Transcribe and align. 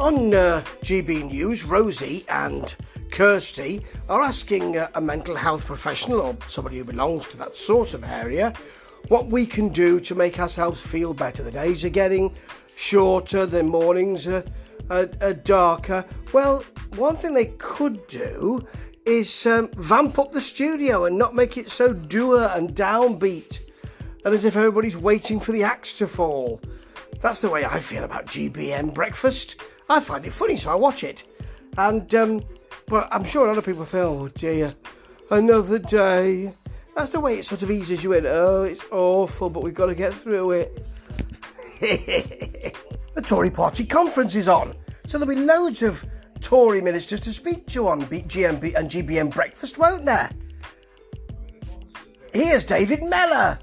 On 0.00 0.32
uh, 0.32 0.64
GB 0.82 1.30
News, 1.30 1.62
Rosie 1.62 2.24
and 2.26 2.74
Kirsty 3.10 3.84
are 4.08 4.22
asking 4.22 4.78
uh, 4.78 4.88
a 4.94 5.00
mental 5.00 5.36
health 5.36 5.66
professional 5.66 6.22
or 6.22 6.38
somebody 6.48 6.78
who 6.78 6.84
belongs 6.84 7.28
to 7.28 7.36
that 7.36 7.54
sort 7.54 7.92
of 7.92 8.02
area 8.02 8.54
what 9.08 9.26
we 9.26 9.44
can 9.44 9.68
do 9.68 10.00
to 10.00 10.14
make 10.14 10.40
ourselves 10.40 10.80
feel 10.80 11.12
better. 11.12 11.42
The 11.42 11.50
days 11.50 11.84
are 11.84 11.90
getting 11.90 12.34
shorter, 12.76 13.44
the 13.44 13.62
mornings 13.62 14.26
are, 14.26 14.42
are, 14.88 15.10
are 15.20 15.34
darker. 15.34 16.06
Well, 16.32 16.64
one 16.96 17.18
thing 17.18 17.34
they 17.34 17.52
could 17.58 18.06
do 18.06 18.66
is 19.04 19.44
um, 19.44 19.68
vamp 19.76 20.18
up 20.18 20.32
the 20.32 20.40
studio 20.40 21.04
and 21.04 21.18
not 21.18 21.34
make 21.34 21.58
it 21.58 21.70
so 21.70 21.92
dour 21.92 22.50
and 22.54 22.74
downbeat 22.74 23.60
and 24.24 24.32
as 24.32 24.46
if 24.46 24.56
everybody's 24.56 24.96
waiting 24.96 25.38
for 25.40 25.52
the 25.52 25.62
axe 25.62 25.92
to 25.98 26.06
fall. 26.06 26.58
That's 27.20 27.40
the 27.40 27.50
way 27.50 27.66
I 27.66 27.80
feel 27.80 28.04
about 28.04 28.24
GBN 28.24 28.94
breakfast. 28.94 29.60
I 29.90 29.98
find 29.98 30.24
it 30.24 30.32
funny, 30.32 30.56
so 30.56 30.70
I 30.70 30.76
watch 30.76 31.02
it. 31.02 31.24
And, 31.76 32.14
um, 32.14 32.44
but 32.86 33.08
I'm 33.10 33.24
sure 33.24 33.44
a 33.44 33.48
lot 33.48 33.58
of 33.58 33.66
people 33.66 33.84
think, 33.84 34.04
oh 34.04 34.28
dear, 34.28 34.76
another 35.30 35.80
day. 35.80 36.54
That's 36.94 37.10
the 37.10 37.18
way 37.18 37.34
it 37.34 37.44
sort 37.44 37.62
of 37.62 37.72
eases 37.72 38.04
you 38.04 38.12
in. 38.12 38.24
Oh, 38.24 38.62
it's 38.62 38.84
awful, 38.92 39.50
but 39.50 39.64
we've 39.64 39.74
got 39.74 39.86
to 39.86 39.96
get 39.96 40.14
through 40.14 40.52
it. 40.52 40.86
the 43.14 43.22
Tory 43.22 43.50
party 43.50 43.84
conference 43.84 44.36
is 44.36 44.46
on, 44.46 44.76
so 45.08 45.18
there'll 45.18 45.34
be 45.34 45.40
loads 45.40 45.82
of 45.82 46.04
Tory 46.40 46.80
ministers 46.80 47.18
to 47.20 47.32
speak 47.32 47.66
to 47.68 47.88
on 47.88 48.02
GMB 48.02 48.74
and 48.76 48.88
GBN 48.88 49.32
breakfast, 49.32 49.76
won't 49.76 50.04
there? 50.04 50.30
Here's 52.32 52.62
David 52.62 53.02
Mellor, 53.02 53.58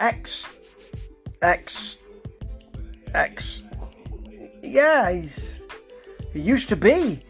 ex, 0.00 0.48
ex, 1.42 1.98
ex. 3.12 3.62
Yeah, 4.62 5.10
he's 5.10 5.55
he 6.36 6.42
used 6.42 6.68
to 6.68 6.76
be 6.76 7.22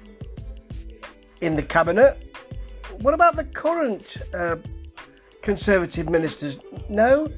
in 1.41 1.55
the 1.55 1.63
cabinet. 1.63 2.35
What 3.01 3.15
about 3.15 3.37
the 3.37 3.45
current 3.45 4.17
uh, 4.35 4.57
Conservative 5.43 6.09
ministers? 6.09 6.59
No, 6.89 7.29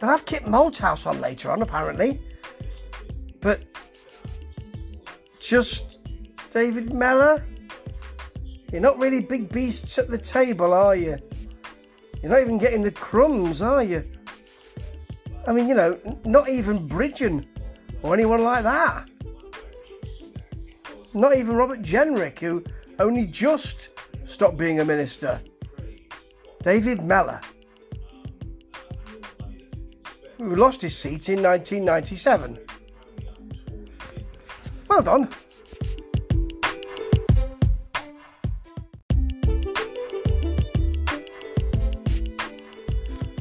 they'll 0.00 0.08
have 0.08 0.24
Kit 0.24 0.44
Malthouse 0.44 1.06
on 1.06 1.20
later 1.20 1.50
on, 1.50 1.60
apparently. 1.60 2.20
But 3.40 3.62
just 5.38 5.98
David 6.50 6.94
Mellor? 6.94 7.44
You're 8.72 8.80
not 8.80 8.98
really 8.98 9.20
big 9.20 9.50
beasts 9.50 9.98
at 9.98 10.08
the 10.08 10.18
table, 10.18 10.72
are 10.72 10.96
you? 10.96 11.18
You're 12.22 12.32
not 12.32 12.40
even 12.40 12.58
getting 12.58 12.82
the 12.82 12.90
crumbs, 12.90 13.60
are 13.60 13.82
you? 13.82 14.04
I 15.46 15.52
mean, 15.52 15.68
you 15.68 15.74
know, 15.74 15.98
not 16.24 16.48
even 16.48 16.88
Bridgen 16.88 17.46
or 18.02 18.14
anyone 18.14 18.42
like 18.42 18.62
that. 18.64 19.07
Not 21.14 21.36
even 21.36 21.56
Robert 21.56 21.82
Jenrick, 21.82 22.38
who 22.38 22.62
only 22.98 23.26
just 23.26 23.88
stopped 24.24 24.56
being 24.56 24.80
a 24.80 24.84
minister. 24.84 25.40
David 26.62 27.00
Mellor, 27.02 27.40
who 30.38 30.54
lost 30.54 30.82
his 30.82 30.96
seat 30.96 31.28
in 31.28 31.42
1997. 31.42 32.58
Well 34.88 35.02
done. 35.02 35.28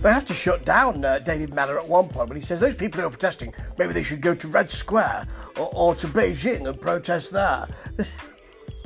They 0.02 0.14
have 0.14 0.26
to 0.26 0.34
shut 0.34 0.64
down 0.64 1.04
uh, 1.04 1.20
David 1.20 1.54
Mellor 1.54 1.80
at 1.80 1.88
one 1.88 2.08
point 2.08 2.30
when 2.30 2.38
he 2.38 2.44
says 2.44 2.62
those 2.62 2.76
people 2.76 3.02
who 3.02 3.08
are 3.08 3.10
protesting, 3.10 3.54
maybe 3.78 3.94
they 3.94 4.04
should 4.04 4.22
go 4.22 4.34
to 4.36 4.48
Red 4.48 4.72
Square 4.72 5.28
or, 5.58 5.70
or 5.74 5.96
to 5.96 6.08
Beijing 6.08 6.68
and 6.68 6.80
protest 6.80 7.32
there. 7.32 7.68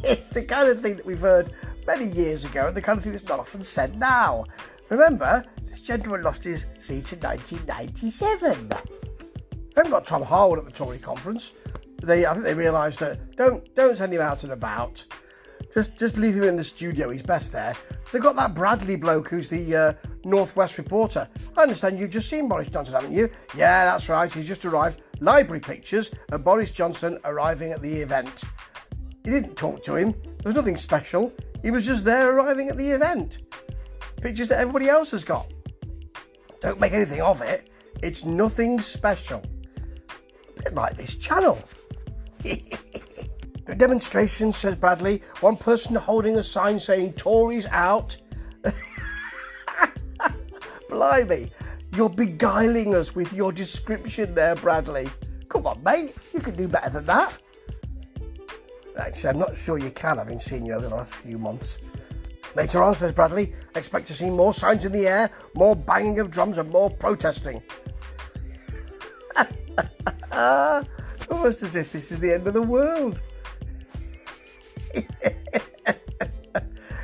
it's 0.04 0.30
the 0.30 0.44
kind 0.44 0.70
of 0.70 0.82
thing 0.82 0.96
that 0.96 1.06
we've 1.06 1.20
heard 1.20 1.54
many 1.88 2.06
years 2.06 2.46
ago 2.46 2.68
and 2.68 2.76
the 2.76 2.82
kind 2.82 2.98
of 2.98 3.04
thing 3.04 3.12
that's 3.12 3.26
not 3.26 3.40
often 3.40 3.64
said 3.64 3.98
now. 4.00 4.46
Remember, 4.90 5.44
this 5.68 5.82
gentleman 5.82 6.22
lost 6.22 6.44
his 6.44 6.66
seat 6.80 7.14
in 7.14 7.20
1997. 7.20 8.70
They 8.70 8.78
haven't 9.76 9.92
got 9.92 10.06
Tom 10.06 10.22
Harwood 10.22 10.60
at 10.60 10.66
the 10.66 10.72
Tory 10.72 10.98
conference. 10.98 11.54
They, 12.02 12.26
I 12.26 12.34
think 12.34 12.44
they 12.44 12.54
realised 12.54 13.00
that 13.00 13.36
don't 13.36 13.74
don't 13.76 13.96
send 13.96 14.14
him 14.14 14.22
out 14.22 14.44
and 14.44 14.52
about. 14.52 15.06
Just 15.74 15.98
just 15.98 16.18
leave 16.18 16.36
him 16.36 16.44
in 16.44 16.58
the 16.58 16.64
studio. 16.64 17.10
He's 17.10 17.22
best 17.22 17.52
there. 17.52 17.74
So 17.74 18.12
they've 18.12 18.22
got 18.22 18.36
that 18.36 18.54
Bradley 18.54 18.96
bloke 18.98 19.30
who's 19.30 19.48
the 19.48 19.76
uh, 19.76 19.94
Northwest 20.26 20.78
reporter. 20.78 21.28
I 21.56 21.62
understand 21.62 22.00
you've 22.00 22.10
just 22.10 22.30
seen 22.30 22.50
Boris 22.50 22.68
Johnson, 22.68 22.96
haven't 22.96 23.14
you? 23.14 23.30
Yeah, 23.56 23.86
that's 23.86 24.10
right. 24.10 24.32
He's 24.32 24.48
just 24.48 24.66
arrived. 24.66 25.02
Library 25.22 25.62
pictures 25.62 26.10
of 26.32 26.44
Boris 26.44 26.72
Johnson 26.72 27.20
arriving 27.24 27.72
at 27.72 27.82
the 27.84 28.02
event. 28.02 28.44
He 29.24 29.30
didn't 29.30 29.56
talk 29.56 29.84
to 29.84 29.96
him. 29.96 30.14
There 30.24 30.50
was 30.50 30.56
nothing 30.56 30.78
special. 30.78 31.32
He 31.62 31.70
was 31.70 31.86
just 31.86 32.04
there 32.04 32.34
arriving 32.34 32.70
at 32.70 32.78
the 32.78 32.90
event. 32.90 33.38
Pictures 34.20 34.50
that 34.50 34.60
everybody 34.60 34.90
else 34.90 35.12
has 35.12 35.24
got. 35.24 35.46
Don't 36.60 36.80
make 36.80 36.94
anything 36.94 37.22
of 37.22 37.42
it. 37.42 37.70
It's 38.02 38.26
nothing 38.26 38.82
special. 38.82 39.44
A 40.58 40.64
bit 40.64 40.74
like 40.74 40.98
this 40.98 41.14
channel. 41.14 41.62
the 42.42 43.76
demonstration, 43.78 44.52
says 44.52 44.76
Bradley. 44.76 45.22
One 45.42 45.56
person 45.56 45.96
holding 45.96 46.38
a 46.38 46.44
sign 46.44 46.80
saying 46.80 47.14
Tories 47.14 47.68
out. 47.68 48.18
Blimey, 50.90 51.52
you're 51.94 52.10
beguiling 52.10 52.96
us 52.96 53.16
with 53.16 53.34
your 53.34 53.52
description 53.52 54.34
there, 54.34 54.56
Bradley. 54.56 55.10
Come 55.50 55.68
on, 55.68 55.84
mate, 55.84 56.16
you 56.34 56.40
can 56.40 56.56
do 56.56 56.68
better 56.68 56.90
than 56.90 57.06
that. 57.06 57.38
Actually, 58.98 59.30
I'm 59.30 59.40
not 59.40 59.56
sure 59.56 59.78
you 59.78 59.92
can, 59.92 60.18
having 60.18 60.40
seen 60.40 60.66
you 60.66 60.74
over 60.74 60.88
the 60.88 60.96
last 60.96 61.14
few 61.14 61.38
months. 61.38 61.80
Later 62.56 62.84
on, 62.84 62.96
says 62.96 63.12
Bradley, 63.12 63.54
expect 63.76 64.08
to 64.08 64.14
see 64.14 64.30
more 64.30 64.54
signs 64.54 64.86
in 64.86 64.92
the 64.92 65.08
air, 65.08 65.30
more 65.54 65.76
banging 65.76 66.20
of 66.20 66.32
drums, 66.32 66.58
and 66.58 66.70
more 66.70 66.90
protesting. 66.90 67.62
Almost 71.30 71.64
as 71.64 71.76
if 71.76 71.92
this 71.92 72.12
is 72.12 72.20
the 72.20 72.34
end 72.34 72.48
of 72.48 72.54
the 72.54 72.62
world. 72.62 73.22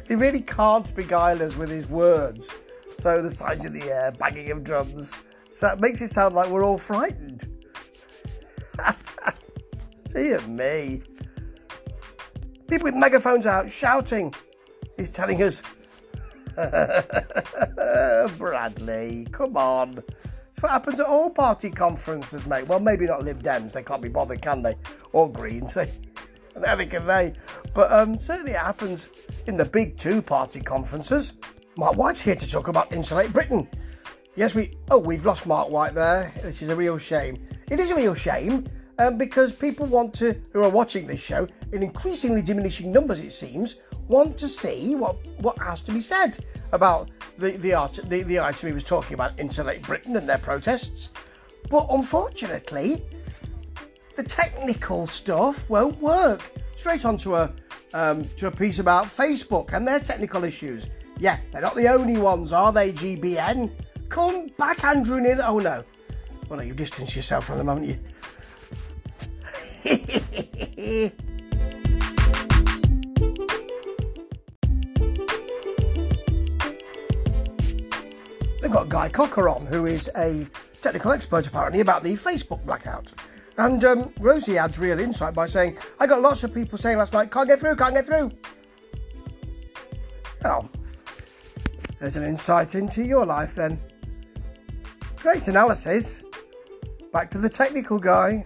he 0.08 0.16
really 0.16 0.42
can't 0.42 0.94
beguile 0.96 1.42
us 1.42 1.56
with 1.56 1.70
his 1.70 1.88
words. 1.88 2.58
So 3.00 3.22
the 3.22 3.31
signs 3.31 3.66
in 3.66 3.74
the 3.74 3.91
air, 3.91 4.12
banging 4.12 4.52
of 4.52 4.63
drums. 4.63 5.13
So 5.52 5.68
that 5.68 5.80
makes 5.80 6.02
it 6.02 6.09
sound 6.09 6.35
like 6.35 6.50
we're 6.50 6.63
all 6.63 6.78
frightened. 6.78 7.47
Dear 10.09 10.41
me. 10.41 11.02
People 12.68 12.85
with 12.85 12.96
megaphones 12.96 13.46
out 13.46 13.72
shouting. 13.72 14.34
He's 14.97 15.09
telling 15.09 15.41
us. 15.41 15.63
Bradley, 18.38 19.28
come 19.31 19.58
on. 19.58 20.03
It's 20.50 20.62
what 20.64 20.72
happens 20.72 21.00
at 21.00 21.06
all 21.06 21.29
party 21.29 21.69
conferences, 21.69 22.46
mate. 22.47 22.68
Well, 22.68 22.79
maybe 22.79 23.06
not 23.06 23.24
Lib 23.24 23.44
Dems. 23.44 23.74
They 23.74 23.84
can't 23.84 24.02
be 24.02 24.09
bothered, 24.09 24.41
can 24.41 24.64
they? 24.64 24.75
Or 25.14 25.31
Greens. 25.31 25.75
They, 25.75 25.91
neither 26.59 26.88
can 26.88 27.06
they. 27.06 27.34
But 27.75 27.91
um, 27.91 28.18
certainly 28.18 28.53
it 28.53 28.58
happens 28.58 29.09
in 29.46 29.56
the 29.56 29.66
big 29.66 29.97
two 29.97 30.22
party 30.22 30.59
conferences. 30.59 31.34
Mark 31.78 31.96
White's 31.96 32.22
here 32.22 32.36
to 32.36 32.50
talk 32.50 32.70
about 32.70 32.92
Insulate 32.92 33.32
Britain. 33.32 33.70
Yes, 34.36 34.56
we. 34.56 34.76
Oh, 34.90 34.98
we've 34.98 35.24
lost 35.24 35.46
Mark 35.46 35.70
White 35.70 35.94
there. 35.94 36.34
This 36.42 36.64
is 36.64 36.70
a 36.70 36.76
real 36.76 36.98
shame. 36.98 37.48
It 37.70 37.80
is 37.80 37.92
a 37.92 37.96
real 37.96 38.16
shame 38.16 38.68
um, 38.98 39.16
because 39.16 39.54
people 39.54 39.86
want 39.86 40.12
to, 40.16 40.42
who 40.54 40.64
are 40.64 40.72
watching 40.72 41.06
this 41.06 41.20
show, 41.20 41.48
in 41.72 41.84
increasingly 41.84 42.42
diminishing 42.42 42.92
numbers, 42.92 43.20
it 43.20 43.32
seems, 43.32 43.76
want 44.08 44.40
to 44.40 44.50
see 44.50 44.96
what, 44.96 45.18
what 45.38 45.56
has 45.60 45.84
to 45.84 45.92
be 45.92 46.02
said 46.02 46.44
about 46.74 47.12
the, 47.38 47.52
the, 47.52 47.76
art, 47.76 48.00
the, 48.06 48.24
the 48.24 48.40
item 48.40 48.70
he 48.70 48.74
was 48.74 48.84
talking 48.84 49.14
about, 49.14 49.40
Insulate 49.40 49.84
Britain 49.84 50.18
and 50.18 50.28
their 50.28 50.40
protests. 50.40 51.12
But 51.70 51.86
unfortunately, 51.92 53.06
the 54.16 54.23
technical 54.23 55.06
stuff 55.06 55.70
won't 55.70 56.02
work. 56.02 56.53
Straight 56.76 57.06
onto 57.06 57.35
a 57.35 57.53
um, 57.94 58.28
to 58.38 58.47
a 58.47 58.52
piece 58.52 58.80
about 58.80 59.06
Facebook 59.06 59.73
and 59.73 59.88
their 59.88 60.00
technical 60.00 60.44
issues. 60.44 60.88
Yeah, 61.19 61.40
they're 61.52 61.61
not 61.61 61.75
the 61.75 61.87
only 61.87 62.17
ones, 62.17 62.53
are 62.53 62.72
they, 62.72 62.91
GBN? 62.91 63.72
Come 64.09 64.47
back, 64.58 64.84
Andrew 64.84 65.19
Neil. 65.19 65.41
Oh 65.41 65.59
no. 65.59 65.84
Well, 66.47 66.59
no, 66.59 66.64
you 66.64 66.73
distance 66.73 67.16
yourself 67.16 67.46
from 67.46 67.58
them, 67.58 67.67
haven't 67.67 67.85
you? 67.85 67.99
They've 78.61 78.72
got 78.72 78.90
Guy 78.90 79.09
Cocker 79.09 79.49
on, 79.49 79.66
who 79.66 79.85
is 79.85 80.09
a 80.16 80.46
technical 80.81 81.11
expert 81.11 81.47
apparently 81.47 81.81
about 81.81 82.03
the 82.03 82.16
Facebook 82.16 82.63
blackout. 82.66 83.11
And 83.58 83.84
um, 83.84 84.13
Rosie 84.20 84.58
adds 84.58 84.78
real 84.78 84.99
insight 84.99 85.34
by 85.34 85.47
saying, 85.47 85.78
I 85.99 86.05
got 86.05 86.22
lots 86.22 86.43
of 86.43 86.53
people 86.53 86.78
saying 86.78 86.97
last 86.97 87.13
night, 87.13 87.31
can't 87.31 87.47
get 87.47 87.59
through, 87.59 87.75
can't 87.75 87.96
get 87.96 88.05
through. 88.05 88.31
Well, 90.43 90.70
there's 91.99 92.16
an 92.16 92.23
insight 92.23 92.76
into 92.76 93.03
your 93.03 93.26
life 93.26 93.55
then. 93.55 93.79
Great 95.17 95.47
analysis. 95.47 96.23
Back 97.11 97.32
to 97.32 97.38
the 97.38 97.49
technical 97.49 97.97
guy. 97.97 98.46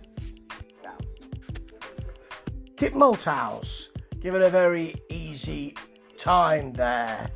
Kit 2.77 2.93
Malthouse, 2.93 3.87
given 4.21 4.41
a 4.41 4.49
very 4.49 4.95
easy 5.09 5.75
time 6.17 6.73
there. 6.73 7.29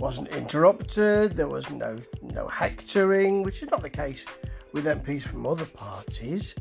Wasn't 0.00 0.28
interrupted, 0.28 1.36
there 1.36 1.48
was 1.48 1.70
no 1.70 1.96
no 2.22 2.48
hectoring, 2.48 3.42
which 3.42 3.62
is 3.62 3.70
not 3.70 3.82
the 3.82 3.90
case 3.90 4.24
with 4.72 4.86
MPs 4.86 5.22
from 5.22 5.46
other 5.46 5.66
parties. 5.66 6.54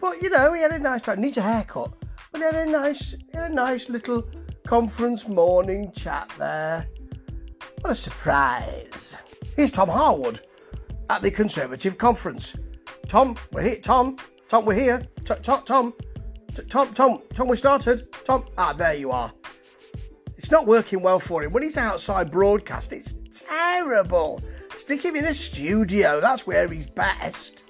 But 0.00 0.22
you 0.22 0.30
know, 0.30 0.52
he 0.52 0.60
had 0.60 0.72
a 0.72 0.78
nice 0.78 1.02
time. 1.02 1.20
Needs 1.20 1.38
a 1.38 1.42
haircut. 1.42 1.92
But 2.30 2.40
he 2.40 2.44
had 2.44 2.68
a 2.68 2.70
nice 2.70 3.12
he 3.12 3.36
had 3.36 3.50
a 3.50 3.54
nice 3.54 3.88
little 3.88 4.28
conference 4.66 5.26
morning 5.26 5.92
chat 5.92 6.30
there. 6.38 6.86
What 7.86 7.92
a 7.92 8.00
surprise. 8.02 9.16
Here's 9.54 9.70
Tom 9.70 9.88
Harwood 9.88 10.40
at 11.08 11.22
the 11.22 11.30
Conservative 11.30 11.96
conference. 11.96 12.56
Tom, 13.06 13.36
we're 13.52 13.62
here. 13.62 13.76
Tom, 13.76 14.16
Tom, 14.48 14.64
we're 14.64 14.74
here. 14.74 15.06
Tom, 15.24 15.62
Tom, 15.62 15.94
Tom, 16.68 16.92
Tom, 16.94 17.22
Tom, 17.32 17.46
we 17.46 17.56
started. 17.56 18.12
Tom, 18.24 18.44
ah, 18.58 18.72
there 18.72 18.94
you 18.94 19.12
are. 19.12 19.32
It's 20.36 20.50
not 20.50 20.66
working 20.66 21.00
well 21.00 21.20
for 21.20 21.44
him. 21.44 21.52
When 21.52 21.62
he's 21.62 21.76
outside 21.76 22.32
broadcast, 22.32 22.92
it's 22.92 23.14
terrible. 23.32 24.40
Stick 24.76 25.04
him 25.04 25.14
in 25.14 25.24
a 25.24 25.32
studio. 25.32 26.20
That's 26.20 26.44
where 26.44 26.66
he's 26.66 26.90
best. 26.90 27.62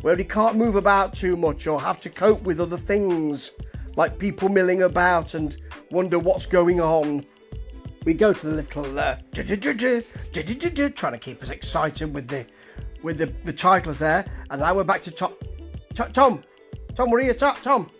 Where 0.00 0.16
he 0.16 0.24
can't 0.24 0.56
move 0.56 0.76
about 0.76 1.12
too 1.12 1.36
much 1.36 1.66
or 1.66 1.78
have 1.78 2.00
to 2.00 2.08
cope 2.08 2.40
with 2.40 2.58
other 2.58 2.78
things, 2.78 3.50
like 3.96 4.18
people 4.18 4.48
milling 4.48 4.80
about 4.80 5.34
and 5.34 5.58
wonder 5.90 6.18
what's 6.18 6.46
going 6.46 6.80
on. 6.80 7.26
We 8.04 8.14
go 8.14 8.32
to 8.32 8.46
the 8.46 8.54
little 8.54 8.98
uh, 8.98 9.16
trying 9.32 11.12
to 11.12 11.18
keep 11.18 11.42
us 11.42 11.50
excited 11.50 12.14
with 12.14 12.28
the 12.28 12.46
with 13.02 13.18
the, 13.18 13.26
the 13.44 13.52
titles 13.52 13.98
there, 13.98 14.24
and 14.50 14.60
now 14.60 14.74
we're 14.74 14.84
back 14.84 15.02
to 15.02 15.10
Tom. 15.10 15.34
Tom, 15.94 16.42
Tom, 16.94 17.10
we're 17.10 17.20
here. 17.20 17.34
Tom, 17.34 17.56
Tom, 17.62 17.90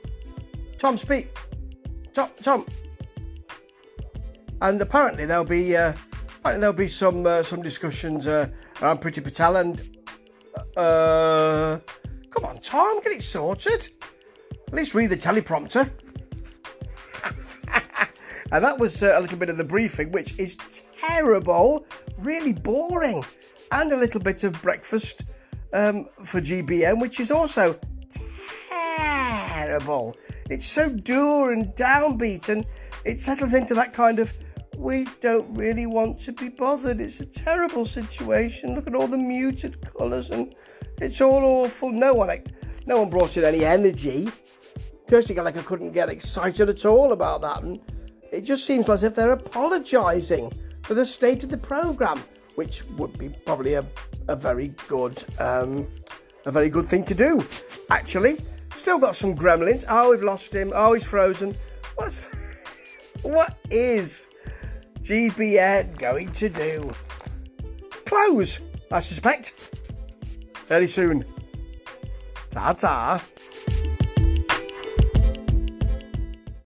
Tom, 0.78 0.98
speak. 0.98 1.36
Tom, 2.14 2.30
Tom. 2.42 2.66
And 4.60 4.80
apparently 4.80 5.24
there'll 5.24 5.44
be 5.44 5.76
uh, 5.76 5.92
apparently 6.38 6.60
there'll 6.60 6.72
be 6.72 6.88
some 6.88 7.26
uh, 7.26 7.42
some 7.42 7.62
discussions 7.62 8.26
uh, 8.26 8.48
around 8.82 9.00
Priti 9.00 9.22
Patel 9.22 9.56
and 9.56 9.98
uh, 10.76 11.78
come 12.30 12.44
on, 12.44 12.58
Tom, 12.60 13.00
get 13.02 13.12
it 13.12 13.22
sorted. 13.22 13.88
At 14.68 14.74
least 14.74 14.94
read 14.94 15.10
the 15.10 15.16
teleprompter. 15.16 15.90
And 18.52 18.64
that 18.64 18.78
was 18.78 19.02
uh, 19.02 19.14
a 19.16 19.20
little 19.20 19.38
bit 19.38 19.50
of 19.50 19.56
the 19.56 19.64
briefing, 19.64 20.10
which 20.12 20.38
is 20.38 20.56
terrible, 21.00 21.86
really 22.18 22.52
boring 22.52 23.24
and 23.72 23.92
a 23.92 23.96
little 23.96 24.20
bit 24.20 24.44
of 24.44 24.60
breakfast 24.62 25.22
um, 25.72 26.08
for 26.24 26.40
GBN, 26.40 27.00
which 27.00 27.20
is 27.20 27.30
also 27.30 27.78
terrible. 28.68 30.16
It's 30.50 30.66
so 30.66 30.88
dour 30.88 31.52
and 31.52 31.66
downbeat, 31.74 32.48
and 32.48 32.66
it 33.04 33.20
settles 33.20 33.54
into 33.54 33.74
that 33.74 33.92
kind 33.92 34.18
of 34.18 34.32
we 34.76 35.06
don't 35.20 35.52
really 35.54 35.86
want 35.86 36.20
to 36.20 36.32
be 36.32 36.48
bothered. 36.48 37.00
It's 37.00 37.20
a 37.20 37.26
terrible 37.26 37.84
situation. 37.84 38.74
Look 38.74 38.86
at 38.86 38.94
all 38.94 39.08
the 39.08 39.18
muted 39.18 39.78
colours, 39.96 40.30
and 40.30 40.54
it's 41.00 41.20
all 41.20 41.44
awful. 41.44 41.90
No 41.90 42.14
one, 42.14 42.44
no 42.86 43.00
one 43.00 43.10
brought 43.10 43.36
in 43.36 43.44
any 43.44 43.64
energy. 43.64 44.30
Kirsty 45.08 45.34
Gallagher 45.34 45.62
couldn't 45.62 45.92
get 45.92 46.08
excited 46.08 46.68
at 46.68 46.84
all 46.84 47.12
about 47.12 47.40
that, 47.42 47.62
and 47.62 47.80
it 48.32 48.42
just 48.42 48.64
seems 48.64 48.88
as 48.88 49.02
if 49.02 49.14
they're 49.14 49.32
apologising 49.32 50.52
for 50.82 50.94
the 50.94 51.04
state 51.04 51.42
of 51.42 51.50
the 51.50 51.58
programme 51.58 52.22
which 52.58 52.84
would 52.96 53.16
be 53.16 53.28
probably 53.46 53.74
a, 53.74 53.86
a 54.26 54.34
very 54.34 54.74
good 54.88 55.22
um, 55.38 55.86
a 56.44 56.50
very 56.50 56.68
good 56.68 56.86
thing 56.86 57.04
to 57.04 57.14
do. 57.14 57.46
Actually, 57.88 58.36
still 58.74 58.98
got 58.98 59.14
some 59.14 59.36
gremlins. 59.36 59.84
Oh, 59.88 60.10
we've 60.10 60.24
lost 60.24 60.52
him. 60.52 60.72
Oh, 60.74 60.94
he's 60.94 61.04
frozen. 61.04 61.54
What's 61.94 62.26
what 63.22 63.56
is 63.70 64.26
GBN 65.02 65.98
going 65.98 66.32
to 66.32 66.48
do? 66.48 66.92
Close, 68.06 68.60
I 68.90 68.98
suspect. 68.98 69.54
Very 70.66 70.88
soon. 70.88 71.24
Ta 72.50 72.72
ta. 72.72 73.22